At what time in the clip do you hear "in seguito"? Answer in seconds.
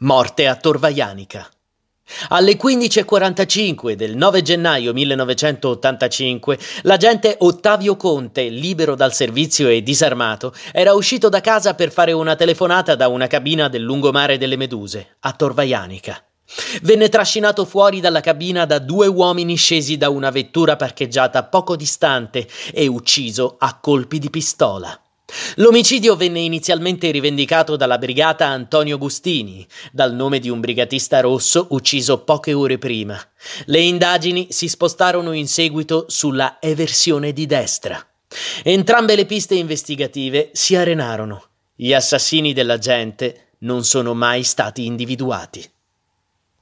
35.32-36.04